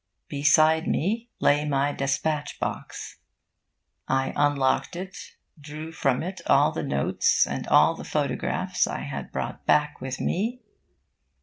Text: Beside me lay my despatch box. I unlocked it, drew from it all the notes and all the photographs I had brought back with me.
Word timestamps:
Beside 0.29 0.87
me 0.87 1.29
lay 1.39 1.63
my 1.63 1.91
despatch 1.93 2.59
box. 2.59 3.19
I 4.07 4.33
unlocked 4.35 4.95
it, 4.95 5.15
drew 5.59 5.91
from 5.91 6.23
it 6.23 6.41
all 6.47 6.71
the 6.71 6.81
notes 6.81 7.45
and 7.45 7.67
all 7.67 7.93
the 7.93 8.03
photographs 8.03 8.87
I 8.87 9.01
had 9.01 9.31
brought 9.31 9.63
back 9.67 10.01
with 10.01 10.19
me. 10.19 10.63